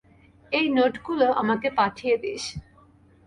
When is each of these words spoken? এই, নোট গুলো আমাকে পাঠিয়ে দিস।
এই, 0.51 0.65
নোট 0.69 0.93
গুলো 1.03 1.27
আমাকে 1.33 1.67
পাঠিয়ে 1.71 2.15
দিস। 2.17 2.43